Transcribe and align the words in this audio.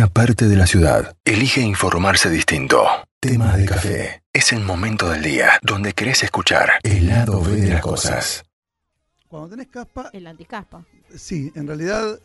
una 0.00 0.08
parte 0.08 0.48
de 0.48 0.56
la 0.56 0.66
ciudad 0.66 1.14
elige 1.26 1.60
informarse 1.60 2.30
distinto. 2.30 2.86
Tema 3.20 3.54
de 3.54 3.66
café. 3.66 4.22
Es 4.32 4.50
el 4.54 4.60
momento 4.60 5.10
del 5.10 5.22
día 5.22 5.50
donde 5.60 5.92
querés 5.92 6.22
escuchar 6.22 6.70
el 6.84 7.06
lado 7.06 7.42
B 7.42 7.56
de 7.56 7.68
las 7.68 7.82
cosas. 7.82 8.42
Cuando 9.28 9.50
tenés 9.50 9.66
caspa, 9.68 10.08
El 10.14 10.26
anticaspa. 10.26 10.86
sí, 11.14 11.52
en 11.54 11.66
realidad 11.66 12.18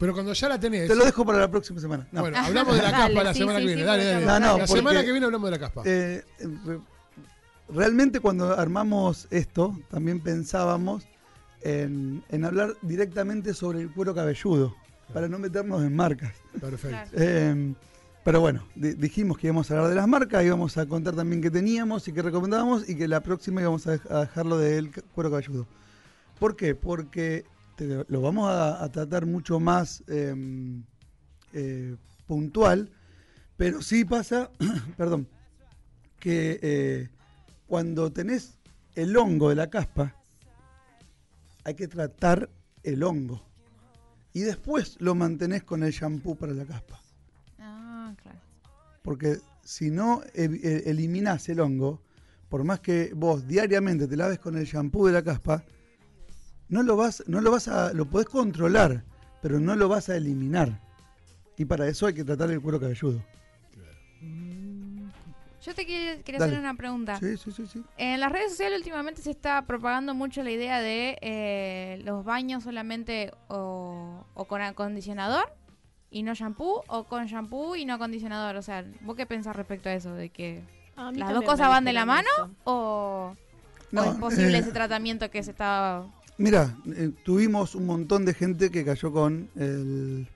Pero 0.00 0.14
cuando 0.14 0.32
ya 0.32 0.48
la 0.48 0.58
tenés. 0.58 0.88
te 0.88 0.94
lo 0.94 1.04
dejo 1.04 1.22
para 1.26 1.38
la 1.40 1.50
próxima 1.50 1.82
semana. 1.82 2.08
No. 2.12 2.22
Bueno, 2.22 2.38
hablamos 2.38 2.76
de 2.76 2.82
la 2.82 2.90
Dale, 2.92 3.04
caspa 3.14 3.24
la 3.24 3.32
sí, 3.34 3.38
semana 3.40 3.58
sí, 3.58 3.64
que 3.66 3.68
sí, 3.72 3.74
viene. 3.76 3.90
Dale, 3.90 4.02
porque 4.14 4.24
dale. 4.24 4.26
No, 4.26 4.52
no, 4.52 4.58
la 4.58 4.64
porque- 4.66 4.78
semana 4.78 5.04
que 5.04 5.10
viene 5.12 5.26
hablamos 5.26 5.50
de 5.50 5.50
la 5.50 5.58
caspa. 5.58 5.82
Eh, 5.84 6.24
eh, 6.38 6.78
realmente 7.68 8.20
cuando 8.20 8.58
armamos 8.58 9.28
esto, 9.30 9.78
también 9.90 10.18
pensábamos 10.20 11.04
en, 11.60 12.24
en 12.30 12.44
hablar 12.46 12.70
directamente 12.80 13.52
sobre 13.52 13.80
el 13.82 13.90
cuero 13.92 14.14
cabelludo, 14.14 14.74
para 15.12 15.28
no 15.28 15.38
meternos 15.38 15.82
en 15.82 15.94
marcas. 15.94 16.34
Perfecto. 16.60 17.10
Eh, 17.20 17.74
pero 18.24 18.40
bueno, 18.40 18.64
di- 18.76 18.92
dijimos 18.94 19.36
que 19.36 19.48
íbamos 19.48 19.68
a 19.70 19.74
hablar 19.74 19.90
de 19.90 19.96
las 19.96 20.06
marcas, 20.06 20.44
íbamos 20.44 20.76
a 20.78 20.86
contar 20.86 21.14
también 21.16 21.42
qué 21.42 21.50
teníamos 21.50 22.06
y 22.06 22.12
qué 22.12 22.22
recomendábamos 22.22 22.88
y 22.88 22.94
que 22.96 23.08
la 23.08 23.20
próxima 23.20 23.60
íbamos 23.60 23.84
a, 23.88 23.96
dej- 23.96 24.10
a 24.10 24.20
dejarlo 24.20 24.58
del 24.58 24.92
cuero 25.14 25.30
cabelludo. 25.30 25.66
¿Por 26.38 26.54
qué? 26.54 26.74
Porque 26.76 27.44
te- 27.76 28.04
lo 28.08 28.20
vamos 28.20 28.48
a, 28.48 28.82
a 28.84 28.88
tratar 28.92 29.26
mucho 29.26 29.58
más 29.58 30.04
eh, 30.06 30.34
eh, 31.52 31.96
puntual, 32.28 32.90
pero 33.56 33.82
sí 33.82 34.04
pasa, 34.04 34.50
perdón, 34.96 35.26
que 36.20 36.60
eh, 36.62 37.08
cuando 37.66 38.12
tenés 38.12 38.56
el 38.94 39.16
hongo 39.16 39.48
de 39.48 39.56
la 39.56 39.68
caspa, 39.68 40.14
hay 41.64 41.74
que 41.74 41.88
tratar 41.88 42.48
el 42.84 43.02
hongo. 43.02 43.42
Y 44.32 44.40
después 44.40 44.96
lo 45.00 45.14
mantenés 45.14 45.62
con 45.62 45.82
el 45.82 45.92
shampoo 45.92 46.34
para 46.34 46.52
la 46.52 46.64
caspa. 46.64 47.00
Ah, 47.58 48.14
claro. 48.22 48.38
Porque 49.02 49.38
si 49.62 49.90
no 49.90 50.22
eh, 50.34 50.82
eliminás 50.86 51.48
el 51.48 51.60
hongo, 51.60 52.00
por 52.48 52.64
más 52.64 52.80
que 52.80 53.12
vos 53.14 53.46
diariamente 53.46 54.06
te 54.06 54.16
laves 54.16 54.38
con 54.38 54.56
el 54.56 54.64
shampoo 54.64 55.06
de 55.06 55.12
la 55.12 55.22
caspa, 55.22 55.64
no 56.68 56.82
lo 56.82 56.96
vas, 56.96 57.22
no 57.26 57.40
lo 57.40 57.50
vas 57.50 57.68
a, 57.68 57.92
lo 57.92 58.08
podés 58.08 58.28
controlar, 58.28 59.04
pero 59.42 59.60
no 59.60 59.76
lo 59.76 59.88
vas 59.88 60.08
a 60.08 60.16
eliminar. 60.16 60.80
Y 61.56 61.64
para 61.66 61.86
eso 61.86 62.06
hay 62.06 62.14
que 62.14 62.24
tratar 62.24 62.50
el 62.50 62.60
cuero 62.60 62.80
cabelludo. 62.80 63.22
Yo 65.64 65.74
te 65.74 65.86
quería, 65.86 66.44
hacer 66.44 66.58
una 66.58 66.74
pregunta. 66.74 67.18
Sí, 67.20 67.36
sí, 67.36 67.52
sí, 67.52 67.66
sí. 67.66 67.84
En 67.96 68.18
las 68.18 68.32
redes 68.32 68.50
sociales 68.50 68.78
últimamente 68.78 69.22
se 69.22 69.30
está 69.30 69.62
propagando 69.62 70.12
mucho 70.12 70.42
la 70.42 70.50
idea 70.50 70.80
de 70.80 71.18
eh, 71.22 72.02
los 72.04 72.24
baños 72.24 72.64
solamente 72.64 73.32
o, 73.46 74.24
o 74.34 74.44
con 74.46 74.60
acondicionador 74.60 75.54
y 76.10 76.24
no 76.24 76.34
shampoo, 76.34 76.82
o 76.88 77.04
con 77.04 77.26
shampoo 77.26 77.76
y 77.76 77.84
no 77.84 77.94
acondicionador. 77.94 78.56
O 78.56 78.62
sea, 78.62 78.84
¿vos 79.02 79.14
qué 79.14 79.24
pensás 79.24 79.54
respecto 79.54 79.88
a 79.88 79.94
eso? 79.94 80.14
¿De 80.14 80.30
que 80.30 80.62
A 80.96 81.12
las 81.12 81.32
dos 81.32 81.44
cosas 81.44 81.68
van 81.68 81.84
de 81.84 81.92
la 81.92 82.06
mano 82.06 82.28
eso. 82.36 82.50
o, 82.64 83.36
No, 83.92 84.02
o 84.02 84.12
es 84.12 84.18
posible 84.18 84.58
eh, 84.58 84.60
ese 84.60 84.72
tratamiento 84.72 85.30
que 85.30 85.44
se 85.44 85.52
está... 85.52 86.04
Mira, 86.38 86.76
eh, 86.96 87.12
tuvimos 87.24 87.76
un 87.76 87.86
montón 87.86 88.24
de 88.24 88.34
gente 88.34 88.70
que 88.70 88.84
cayó 88.84 89.12
con 89.12 89.48
el, 89.54 90.26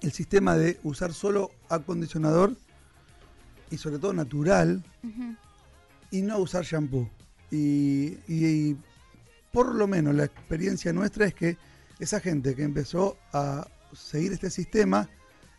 el 0.00 0.12
sistema 0.12 0.56
de 0.56 0.78
usar 0.84 1.12
solo 1.12 1.50
acondicionador 1.68 2.56
y 3.72 3.78
sobre 3.78 3.98
todo 3.98 4.12
natural 4.12 4.82
y 6.10 6.22
no 6.22 6.38
usar 6.38 6.64
shampoo. 6.64 7.08
Y, 7.50 8.16
y- 8.28 8.46
y 8.70 8.76
por 9.52 9.74
lo 9.74 9.86
menos 9.86 10.14
la 10.14 10.24
experiencia 10.24 10.92
nuestra 10.92 11.26
es 11.26 11.34
que 11.34 11.56
esa 11.98 12.20
gente 12.20 12.54
que 12.54 12.62
empezó 12.62 13.16
a 13.32 13.66
seguir 13.92 14.32
este 14.32 14.50
sistema 14.50 15.08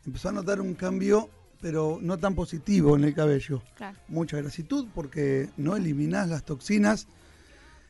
empezó 0.06 0.30
a 0.30 0.32
notar 0.32 0.60
un 0.62 0.74
cambio, 0.74 1.30
pero 1.62 2.00
no 2.02 2.18
tan 2.18 2.36
positivo 2.36 2.96
en 2.96 3.04
el 3.04 3.14
cabello. 3.14 3.62
Claro. 3.76 3.98
Mucha 4.08 4.38
grasitud 4.38 4.88
porque 4.94 5.50
no 5.58 5.76
eliminás 5.76 6.28
las 6.30 6.44
toxinas. 6.44 7.08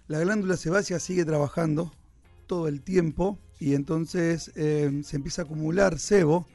La 0.07 0.19
glándula 0.19 0.57
sebácea 0.57 0.99
sigue 0.99 1.23
trabajando 1.25 1.91
todo 2.47 2.67
el 2.67 2.81
tiempo 2.81 3.39
y 3.59 3.73
entonces 3.73 4.51
eh, 4.55 5.01
se 5.03 5.15
empieza 5.15 5.41
a 5.43 5.45
acumular 5.45 5.97
sebo. 5.97 6.45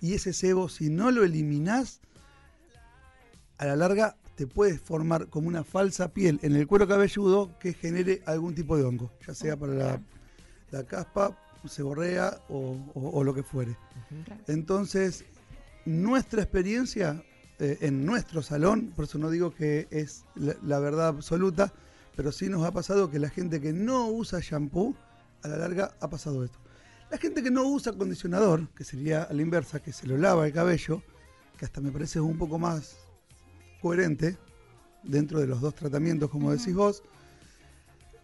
Y 0.00 0.14
ese 0.14 0.32
sebo, 0.32 0.68
si 0.68 0.88
no 0.88 1.10
lo 1.10 1.24
eliminás, 1.24 2.00
a 3.62 3.66
la 3.66 3.76
larga 3.76 4.16
te 4.34 4.46
puede 4.46 4.76
formar 4.78 5.28
como 5.28 5.46
una 5.48 5.62
falsa 5.62 6.08
piel 6.12 6.40
en 6.42 6.56
el 6.56 6.66
cuero 6.66 6.88
cabelludo 6.88 7.56
que 7.60 7.74
genere 7.74 8.22
algún 8.26 8.54
tipo 8.54 8.76
de 8.76 8.82
hongo, 8.84 9.12
ya 9.26 9.34
sea 9.34 9.56
para 9.56 9.72
la, 9.74 10.00
la 10.72 10.84
caspa, 10.84 11.38
seborrea 11.66 12.40
o, 12.48 12.76
o- 12.94 13.10
o 13.10 13.22
lo 13.24 13.32
que 13.34 13.42
fuere. 13.44 13.76
Entonces, 14.48 15.24
nuestra 15.84 16.42
experiencia 16.42 17.22
eh, 17.60 17.78
en 17.82 18.04
nuestro 18.04 18.42
salón, 18.42 18.92
por 18.96 19.04
eso 19.04 19.18
no 19.18 19.30
digo 19.30 19.54
que 19.54 19.86
es 19.90 20.24
la, 20.34 20.56
la 20.64 20.78
verdad 20.80 21.08
absoluta, 21.08 21.72
pero 22.16 22.32
sí 22.32 22.48
nos 22.48 22.64
ha 22.64 22.72
pasado 22.72 23.10
que 23.10 23.18
la 23.20 23.30
gente 23.30 23.60
que 23.60 23.72
no 23.72 24.08
usa 24.08 24.40
shampoo, 24.42 24.96
a 25.44 25.48
la 25.48 25.56
larga 25.58 25.94
ha 26.00 26.08
pasado 26.10 26.44
esto. 26.44 26.58
La 27.10 27.18
gente 27.18 27.42
que 27.42 27.50
no 27.50 27.64
usa 27.64 27.92
acondicionador, 27.92 28.68
que 28.70 28.84
sería 28.84 29.22
a 29.24 29.32
la 29.32 29.42
inversa, 29.42 29.80
que 29.80 29.92
se 29.92 30.06
lo 30.06 30.16
lava 30.16 30.46
el 30.46 30.52
cabello, 30.52 31.02
que 31.58 31.64
hasta 31.66 31.80
me 31.80 31.92
parece 31.92 32.18
un 32.20 32.38
poco 32.38 32.58
más 32.58 32.96
coherente 33.82 34.38
dentro 35.02 35.40
de 35.40 35.46
los 35.48 35.60
dos 35.60 35.74
tratamientos, 35.74 36.30
como 36.30 36.52
decís 36.52 36.74
vos, 36.74 37.02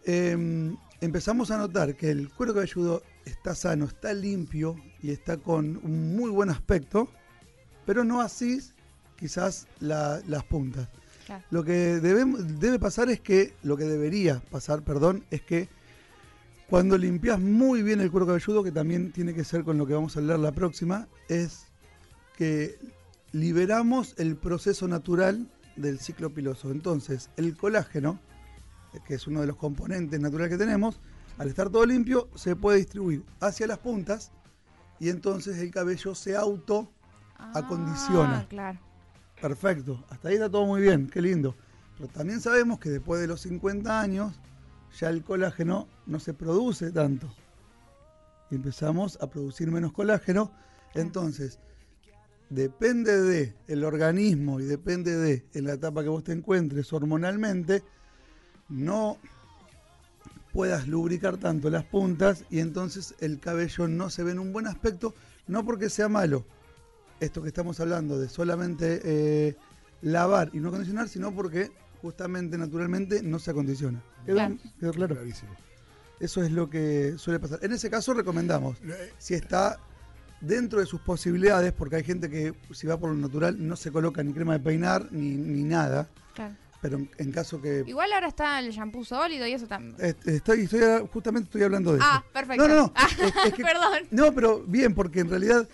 em, 0.05 0.75
empezamos 1.01 1.51
a 1.51 1.57
notar 1.57 1.95
que 1.95 2.09
el 2.09 2.29
cuero 2.29 2.53
cabelludo 2.53 3.03
está 3.25 3.53
sano, 3.53 3.85
está 3.85 4.13
limpio 4.13 4.75
y 5.03 5.11
está 5.11 5.37
con 5.37 5.77
un 5.83 6.15
muy 6.15 6.31
buen 6.31 6.49
aspecto, 6.49 7.09
pero 7.85 8.03
no 8.03 8.21
así 8.21 8.59
quizás 9.17 9.67
la- 9.79 10.21
las 10.27 10.43
puntas. 10.45 10.87
Claro. 11.25 11.43
Lo 11.51 11.63
que 11.63 11.73
debe, 11.99 12.25
debe 12.59 12.79
pasar 12.79 13.09
es 13.09 13.19
que, 13.19 13.53
lo 13.61 13.77
que 13.77 13.83
debería 13.83 14.41
pasar, 14.49 14.81
perdón, 14.81 15.23
es 15.29 15.41
que 15.41 15.67
cuando 16.69 16.97
limpias 16.97 17.39
muy 17.39 17.83
bien 17.83 17.99
el 17.99 18.09
cuero 18.11 18.25
cabelludo, 18.27 18.63
que 18.63 18.71
también 18.71 19.11
tiene 19.11 19.33
que 19.33 19.43
ser 19.43 19.63
con 19.63 19.77
lo 19.77 19.85
que 19.85 19.93
vamos 19.93 20.15
a 20.15 20.19
hablar 20.19 20.39
la 20.39 20.51
próxima, 20.51 21.07
es 21.27 21.65
que 22.37 22.77
liberamos 23.31 24.15
el 24.17 24.35
proceso 24.35 24.87
natural 24.87 25.49
del 25.75 25.99
ciclo 25.99 26.33
piloso. 26.33 26.71
Entonces, 26.71 27.29
el 27.37 27.55
colágeno, 27.55 28.19
que 29.05 29.15
es 29.15 29.27
uno 29.27 29.41
de 29.41 29.47
los 29.47 29.55
componentes 29.55 30.19
naturales 30.19 30.51
que 30.51 30.63
tenemos, 30.63 30.99
al 31.37 31.47
estar 31.47 31.69
todo 31.69 31.85
limpio, 31.85 32.29
se 32.35 32.55
puede 32.55 32.77
distribuir 32.79 33.23
hacia 33.39 33.67
las 33.67 33.79
puntas 33.79 34.31
y 34.99 35.09
entonces 35.09 35.57
el 35.57 35.71
cabello 35.71 36.13
se 36.15 36.35
auto 36.35 36.91
Acondiciona. 37.53 38.39
Ah, 38.39 38.45
claro. 38.49 38.79
Perfecto, 39.41 40.03
hasta 40.09 40.27
ahí 40.27 40.35
está 40.35 40.49
todo 40.49 40.65
muy 40.65 40.81
bien, 40.81 41.07
qué 41.07 41.21
lindo. 41.21 41.55
Pero 41.97 42.09
también 42.09 42.41
sabemos 42.41 42.79
que 42.79 42.89
después 42.89 43.21
de 43.21 43.27
los 43.27 43.41
50 43.41 43.99
años 43.99 44.33
ya 44.99 45.09
el 45.09 45.23
colágeno 45.23 45.87
no 46.05 46.19
se 46.19 46.33
produce 46.33 46.91
tanto. 46.91 47.33
Y 48.51 48.55
empezamos 48.55 49.17
a 49.21 49.27
producir 49.27 49.71
menos 49.71 49.93
colágeno. 49.93 50.51
Entonces, 50.93 51.59
depende 52.49 53.21
de 53.21 53.53
el 53.67 53.83
organismo 53.83 54.59
y 54.59 54.65
depende 54.65 55.15
de 55.15 55.45
en 55.53 55.65
la 55.65 55.73
etapa 55.73 56.03
que 56.03 56.09
vos 56.09 56.23
te 56.23 56.31
encuentres 56.31 56.91
hormonalmente, 56.93 57.83
no 58.69 59.17
puedas 60.51 60.87
lubricar 60.87 61.37
tanto 61.37 61.69
las 61.69 61.85
puntas 61.85 62.43
y 62.49 62.59
entonces 62.59 63.13
el 63.19 63.39
cabello 63.39 63.87
no 63.87 64.09
se 64.09 64.23
ve 64.23 64.31
en 64.31 64.39
un 64.39 64.51
buen 64.51 64.67
aspecto, 64.67 65.13
no 65.47 65.63
porque 65.63 65.89
sea 65.89 66.09
malo, 66.09 66.45
esto 67.19 67.41
que 67.41 67.49
estamos 67.49 67.79
hablando 67.79 68.19
de 68.19 68.29
solamente 68.29 69.01
eh, 69.03 69.55
lavar 70.01 70.49
y 70.53 70.59
no 70.59 70.69
acondicionar, 70.69 71.07
sino 71.07 71.31
porque 71.33 71.71
justamente 72.01 72.57
naturalmente 72.57 73.21
no 73.21 73.39
se 73.39 73.51
acondiciona. 73.51 74.01
¿Quedó, 74.25 74.35
Claro. 74.35 74.57
quedó 74.79 74.91
claro? 74.93 75.15
Clarísimo. 75.15 75.51
Eso 76.19 76.43
es 76.43 76.51
lo 76.51 76.69
que 76.69 77.13
suele 77.17 77.39
pasar. 77.39 77.59
En 77.61 77.71
ese 77.71 77.89
caso 77.89 78.13
recomendamos, 78.13 78.77
Eh, 78.83 79.13
si 79.17 79.35
está 79.35 79.79
dentro 80.41 80.79
de 80.79 80.85
sus 80.85 81.01
posibilidades, 81.01 81.73
porque 81.73 81.97
hay 81.97 82.03
gente 82.03 82.29
que 82.29 82.53
si 82.73 82.87
va 82.87 82.97
por 82.97 83.09
lo 83.11 83.15
natural 83.17 83.55
no 83.67 83.75
se 83.75 83.91
coloca 83.91 84.23
ni 84.23 84.33
crema 84.33 84.53
de 84.53 84.59
peinar 84.59 85.07
ni, 85.11 85.31
ni 85.35 85.63
nada, 85.63 86.07
claro. 86.33 86.55
pero 86.81 86.97
en, 86.97 87.09
en 87.17 87.31
caso 87.31 87.61
que... 87.61 87.83
Igual 87.85 88.11
ahora 88.13 88.27
está 88.27 88.59
el 88.59 88.71
shampoo 88.71 89.03
sólido 89.03 89.45
y 89.47 89.51
eso 89.53 89.67
también. 89.67 89.95
Estoy, 90.25 90.61
estoy, 90.61 91.07
justamente 91.11 91.45
estoy 91.47 91.63
hablando 91.63 91.93
de 91.93 91.99
Ah, 92.01 92.23
eso. 92.23 92.33
perfecto. 92.33 92.67
No, 92.67 92.73
no, 92.73 92.81
no. 92.83 92.93
Ah, 92.95 93.07
Es- 93.19 93.33
es 93.47 93.53
que- 93.53 93.63
Perdón. 93.63 93.99
No, 94.11 94.33
pero 94.33 94.63
bien, 94.65 94.93
porque 94.95 95.19
en 95.19 95.29
realidad 95.29 95.67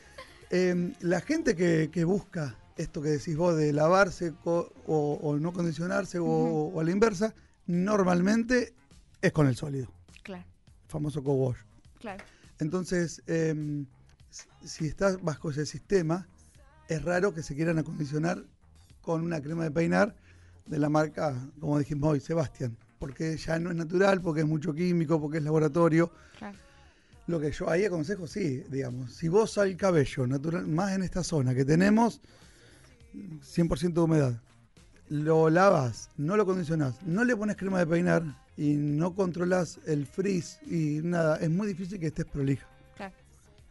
eh, 0.49 0.93
la 1.01 1.21
gente 1.21 1.55
que, 1.55 1.89
que 1.91 2.03
busca 2.05 2.55
esto 2.77 3.01
que 3.01 3.09
decís 3.09 3.37
vos 3.37 3.55
de 3.55 3.71
lavarse 3.71 4.33
o, 4.43 4.69
o 4.87 5.37
no 5.37 5.53
condicionarse 5.53 6.19
o, 6.19 6.25
o 6.25 6.79
a 6.79 6.83
la 6.83 6.91
inversa, 6.91 7.33
normalmente 7.67 8.73
es 9.21 9.31
con 9.31 9.47
el 9.47 9.55
sólido, 9.55 9.87
Claro, 10.23 10.43
famoso 10.87 11.23
co-wash. 11.23 11.57
claro. 11.99 12.23
Entonces, 12.59 13.21
eh, 13.27 13.53
si- 14.63 14.87
estás 14.87 15.21
bajo 15.21 15.49
ese 15.51 15.65
sistema, 15.65 16.27
es 16.87 17.03
raro 17.03 17.33
que 17.33 17.43
se 17.43 17.55
quieran 17.55 17.77
acondicionar 17.79 18.43
con 19.01 19.21
una 19.21 19.41
crema 19.41 19.63
de 19.63 19.71
peinar 19.71 20.15
de 20.65 20.79
la 20.79 20.89
marca, 20.89 21.35
como 21.59 21.77
dijimos 21.79 22.11
hoy, 22.11 22.19
Sebastián, 22.19 22.75
porque 22.99 23.37
ya 23.37 23.59
no 23.59 23.69
es 23.69 23.75
natural, 23.75 24.21
porque 24.21 24.41
es 24.41 24.47
mucho 24.47 24.73
químico, 24.73 25.19
porque 25.21 25.37
es 25.37 25.43
laboratorio. 25.43 26.11
claro. 26.37 26.57
Lo 27.27 27.39
que 27.39 27.51
yo 27.51 27.69
ahí 27.69 27.85
aconsejo, 27.85 28.27
sí, 28.27 28.63
digamos, 28.69 29.13
si 29.13 29.27
vos 29.29 29.57
al 29.57 29.75
cabello 29.77 30.27
natural, 30.27 30.67
más 30.67 30.93
en 30.93 31.01
esta 31.03 31.23
zona 31.23 31.55
que 31.55 31.65
tenemos 31.65 32.21
100% 33.41 33.93
de 33.93 34.01
humedad, 34.01 34.41
lo 35.09 35.49
lavas, 35.49 36.09
no 36.17 36.35
lo 36.37 36.45
condicionás, 36.45 37.01
no 37.03 37.23
le 37.23 37.35
pones 37.35 37.55
crema 37.57 37.79
de 37.79 37.87
peinar 37.87 38.23
y 38.57 38.73
no 38.75 39.13
controlas 39.15 39.79
el 39.85 40.05
frizz 40.05 40.59
y 40.67 40.99
nada, 41.03 41.37
es 41.37 41.49
muy 41.49 41.67
difícil 41.67 41.99
que 41.99 42.07
estés 42.07 42.25
prolija. 42.25 42.67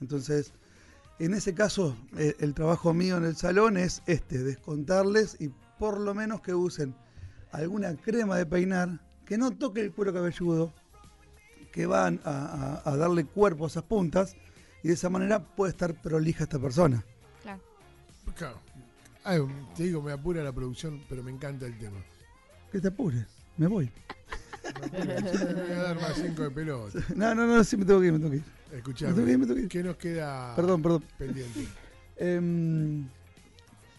Entonces, 0.04 0.52
en 1.18 1.32
ese 1.32 1.54
caso, 1.54 1.96
eh, 2.18 2.34
el 2.40 2.52
trabajo 2.52 2.92
mío 2.92 3.16
en 3.16 3.24
el 3.24 3.36
salón 3.36 3.78
es 3.78 4.02
este, 4.04 4.42
descontarles 4.42 5.38
y 5.40 5.48
por 5.78 5.98
lo 5.98 6.14
menos 6.14 6.42
que 6.42 6.52
usen 6.54 6.94
alguna 7.52 7.94
crema 7.96 8.36
de 8.36 8.44
peinar 8.44 9.00
que 9.24 9.38
no 9.38 9.50
toque 9.52 9.80
el 9.80 9.92
cuero 9.92 10.12
cabelludo, 10.12 10.74
que 11.72 11.86
van 11.86 12.20
a, 12.24 12.82
a- 12.84 12.90
a 12.90 12.96
darle 12.98 13.24
cuerpo 13.24 13.64
a 13.64 13.68
esas 13.68 13.84
puntas 13.84 14.36
y 14.82 14.88
de 14.88 14.94
esa 14.94 15.08
manera 15.08 15.42
puede 15.42 15.70
estar 15.70 15.94
prolija 16.02 16.44
esta 16.44 16.58
persona. 16.58 17.02
Claro. 17.42 17.62
Claro. 18.36 18.60
Ay, 19.24 19.40
te 19.74 19.84
digo, 19.84 20.02
me 20.02 20.12
apura 20.12 20.44
la 20.44 20.52
producción, 20.52 21.02
pero 21.08 21.22
me 21.22 21.30
encanta 21.30 21.64
el 21.64 21.78
tema. 21.78 21.96
Que 22.70 22.78
te 22.78 22.88
apures, 22.88 23.24
me 23.56 23.68
voy. 23.68 23.90
Voy 24.80 25.72
a 25.72 25.82
dar 25.82 25.96
más 26.00 26.14
cinco 26.16 26.42
de 26.42 26.50
pelota. 26.50 26.98
No, 27.16 27.34
no, 27.34 27.46
no, 27.46 27.64
sí 27.64 27.76
me 27.76 27.84
tengo 27.84 28.00
que 28.00 28.06
ir, 28.06 28.12
me 28.12 28.18
tengo 28.18 28.30
que 28.30 28.36
ir. 28.36 28.42
Me 28.42 28.48
tengo 28.48 28.68
que 28.70 28.72
ir, 28.72 28.78
Escuchame, 28.78 29.36
me 29.38 29.46
tengo 29.46 29.54
que 29.54 29.60
ir. 29.62 29.68
¿qué 29.68 29.82
nos 29.82 29.96
queda 29.96 30.54
Perdón, 30.56 30.82
perdón. 30.82 31.04
pendiente? 31.18 31.66
Em, 32.16 33.06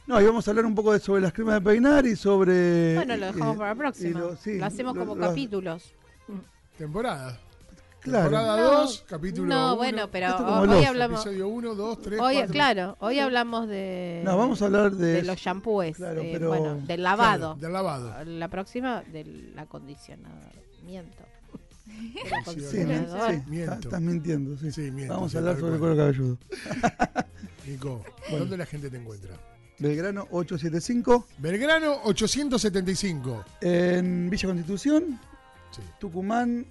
no, 0.08 0.22
y 0.22 0.26
vamos 0.26 0.48
a 0.48 0.52
hablar 0.52 0.66
un 0.66 0.76
poco 0.76 0.94
de, 0.94 1.00
sobre 1.00 1.22
las 1.22 1.34
cremas 1.34 1.56
de 1.56 1.62
peinar 1.62 2.06
y 2.06 2.16
sobre... 2.16 2.96
Bueno, 2.96 3.16
lo 3.18 3.26
dejamos 3.28 3.56
eh, 3.56 3.58
para 3.60 3.70
la 3.72 3.76
próxima. 3.76 4.20
lo- 4.20 4.32
hacemos 4.66 4.96
lo- 4.96 5.00
como 5.02 5.16
lo- 5.16 5.22
capítulos. 5.28 5.94
Temporada. 6.78 7.40
Claro. 8.06 8.30
Temporada 8.30 8.58
No, 8.58 8.72
2, 8.82 9.06
capítulo 9.08 9.48
No, 9.48 9.66
uno, 9.68 9.76
bueno, 9.78 10.10
pero 10.12 10.28
hoy, 10.38 10.86
hablamos. 10.86 11.22
Episodio 11.26 11.48
1, 11.48 11.74
2, 11.76 12.02
3, 12.04 12.20
Hoy, 12.22 12.36
4. 12.36 12.52
claro, 12.54 12.98
hoy 13.00 13.20
hablamos 13.20 13.68
de. 13.68 14.22
No, 14.24 14.38
vamos 14.38 14.62
a 14.62 14.66
hablar 14.66 14.92
de... 14.92 15.08
de 15.14 15.24
los 15.24 15.38
shampoos. 15.38 15.96
Claro, 15.96 16.22
eh, 16.22 16.30
pero- 16.34 16.50
bueno, 16.50 16.76
del 16.86 17.02
lavado. 17.02 17.56
del 17.56 17.74
lavado. 17.74 18.24
La 18.26 18.48
próxima 18.48 19.02
del 19.12 19.54
acondicionamiento. 19.58 21.24
Sí, 21.86 22.20
acondicionador. 22.42 23.32
sí, 23.32 23.42
Miento. 23.48 23.74
está- 23.74 23.88
estás 23.88 24.02
mintiendo, 24.02 24.58
sí. 24.58 24.72
Sí, 24.72 24.92
miento, 24.92 25.14
Vamos 25.14 25.32
sí, 25.32 25.38
a 25.38 25.40
hablar 25.40 25.60
sobre 25.60 25.74
el 25.76 25.80
cuero 25.80 25.96
cabelludo. 25.96 26.38
Nico, 27.68 28.04
Bueno. 28.30 28.40
¿dónde 28.40 28.58
la 28.58 28.66
gente 28.66 28.90
te 28.90 28.98
encuentra? 28.98 29.36
Belgrano 29.80 30.28
875, 30.32 31.28
Belgrano 31.38 31.94
875. 32.04 33.46
en 33.62 34.30
Villa 34.30 34.48
Constitución, 34.48 35.20
Sí. 35.72 35.82
Tucumán 36.00 36.66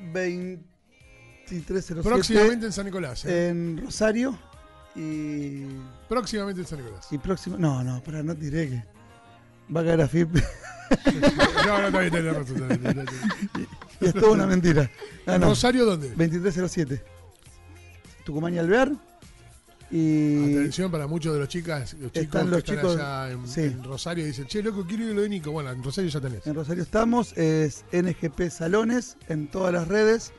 2307, 0.00 2.02
Próximamente 2.02 2.66
en 2.66 2.72
San 2.72 2.86
Nicolás. 2.86 3.24
¿eh? 3.24 3.48
en 3.48 3.78
Rosario 3.84 4.38
y, 4.96 5.64
Próximamente 6.08 6.62
en 6.62 6.66
San 6.66 6.78
Nicolás. 6.82 7.06
y 7.10 7.18
próximo... 7.18 7.56
No, 7.58 7.84
no, 7.84 8.02
para 8.02 8.22
no 8.22 8.34
tiré 8.34 8.68
que 8.68 8.84
va 9.74 9.82
a 9.82 9.84
caer 9.84 10.00
a 10.00 10.08
FIP 10.08 10.34
No, 11.66 11.78
no, 11.78 11.86
está 11.86 12.00
bien, 12.00 12.12
tenés 12.12 12.34
razón. 12.34 13.06
y 14.00 14.06
es 14.06 14.14
toda 14.14 14.32
una 14.32 14.46
mentira. 14.46 14.90
Ah, 15.24 15.38
no, 15.38 15.50
¿Rosario 15.50 15.84
dónde? 15.84 16.08
2307. 16.08 17.00
Tucumán 18.24 18.54
y 18.54 18.58
Alvear 18.58 18.90
y... 19.90 20.54
Atención 20.54 20.90
para 20.90 21.06
muchos 21.06 21.34
de 21.34 21.40
los 21.40 21.48
chicas, 21.48 21.94
los 21.94 22.12
chicos 22.12 22.24
Están 22.24 22.44
que 22.44 22.50
los 22.50 22.58
están 22.58 22.76
chicos, 22.76 22.96
allá 22.96 23.30
en, 23.32 23.48
sí. 23.48 23.60
en 23.62 23.82
Rosario 23.84 24.24
dicen, 24.24 24.46
che, 24.46 24.62
loco, 24.62 24.84
quiero 24.86 25.04
ir 25.04 25.10
a 25.10 25.14
lo 25.14 25.22
de 25.22 25.28
Nico. 25.28 25.50
Bueno, 25.50 25.70
en 25.70 25.82
Rosario 25.82 26.10
ya 26.10 26.20
tenés. 26.20 26.46
En 26.46 26.54
Rosario 26.54 26.82
estamos, 26.82 27.36
es 27.36 27.84
NGP 27.92 28.50
Salones 28.50 29.16
en 29.28 29.48
todas 29.48 29.72
las 29.72 29.88
redes. 29.88 30.32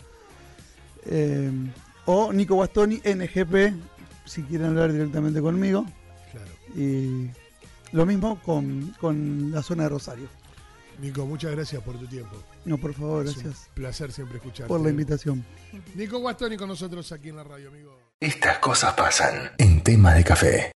eh, 1.06 1.52
o 2.06 2.34
Nico 2.34 2.58
Bastoni, 2.58 2.98
NGP, 2.98 3.74
si 4.26 4.44
quieren 4.44 4.68
hablar 4.70 4.92
directamente 4.92 5.42
conmigo. 5.42 5.86
Claro. 6.32 6.52
Y 6.76 7.30
lo 7.92 8.06
mismo 8.06 8.42
con, 8.42 8.94
con 9.00 9.52
la 9.52 9.62
zona 9.62 9.84
de 9.84 9.90
Rosario. 9.90 10.28
Nico, 11.00 11.26
muchas 11.26 11.52
gracias 11.52 11.82
por 11.84 11.98
tu 11.98 12.08
tiempo. 12.08 12.36
No, 12.66 12.78
por 12.78 12.94
favor, 12.94 13.26
Es 13.26 13.36
un 13.38 13.44
gracias 13.44 13.70
placer 13.74 14.12
siempre 14.12 14.38
escucharte. 14.38 14.68
por 14.68 14.82
la 14.82 14.90
invitación. 14.90 15.44
Nico 15.96 16.20
Guastoni 16.20 16.58
con 16.58 16.68
nosotros 16.68 17.12
aquí 17.12 17.30
en 17.30 17.38
la 17.38 17.44
radio, 17.44 17.70
amigo. 17.70 17.98
Estas 18.20 18.60
cosas 18.60 18.94
pasan 18.94 19.52
en 19.58 19.82
tema 19.82 20.14
de 20.14 20.24
café. 20.24 20.72